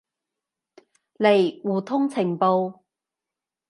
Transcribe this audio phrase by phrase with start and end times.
[1.19, 2.79] 嚟互通情報